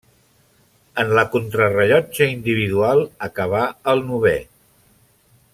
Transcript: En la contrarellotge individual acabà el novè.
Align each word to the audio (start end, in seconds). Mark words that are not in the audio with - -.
En 1.03 1.11
la 1.19 1.23
contrarellotge 1.35 2.29
individual 2.37 3.05
acabà 3.31 3.63
el 3.95 4.05
novè. 4.11 4.37